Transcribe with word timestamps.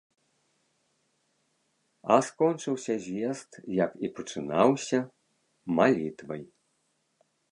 А 2.13 2.17
скончыўся 2.27 2.95
з'езд, 3.05 3.51
як 3.83 3.91
і 4.09 4.11
пачынаўся, 4.19 4.99
малітвай. 5.81 6.43